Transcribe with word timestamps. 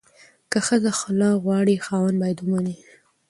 که 0.51 0.59
ښځه 0.67 0.91
خلع 0.99 1.31
غواړي، 1.43 1.75
خاوند 1.85 2.15
باید 2.21 2.39
ومني. 2.41 2.75